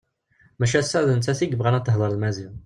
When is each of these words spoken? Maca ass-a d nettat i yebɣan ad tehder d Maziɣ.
Maca 0.59 0.77
ass-a 0.79 0.99
d 1.07 1.09
nettat 1.13 1.41
i 1.43 1.47
yebɣan 1.47 1.77
ad 1.77 1.85
tehder 1.85 2.11
d 2.13 2.17
Maziɣ. 2.21 2.53